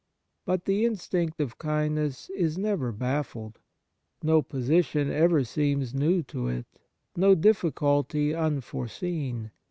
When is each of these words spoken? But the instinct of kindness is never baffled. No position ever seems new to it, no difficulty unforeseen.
But 0.47 0.65
the 0.65 0.83
instinct 0.83 1.39
of 1.39 1.59
kindness 1.59 2.31
is 2.31 2.57
never 2.57 2.91
baffled. 2.91 3.59
No 4.23 4.41
position 4.41 5.11
ever 5.11 5.43
seems 5.43 5.93
new 5.93 6.23
to 6.23 6.47
it, 6.47 6.65
no 7.15 7.35
difficulty 7.35 8.33
unforeseen. 8.33 9.51